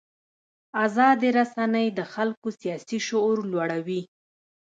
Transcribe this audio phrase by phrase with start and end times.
[0.85, 4.01] ازادې رسنۍ د خلکو سیاسي شعور لوړوي.